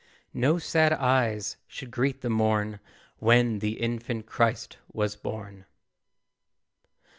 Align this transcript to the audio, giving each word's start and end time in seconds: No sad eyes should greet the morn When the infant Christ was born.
No 0.33 0.57
sad 0.57 0.93
eyes 0.93 1.57
should 1.67 1.91
greet 1.91 2.21
the 2.21 2.29
morn 2.31 2.79
When 3.19 3.59
the 3.59 3.73
infant 3.73 4.25
Christ 4.25 4.79
was 4.91 5.15
born. 5.15 5.65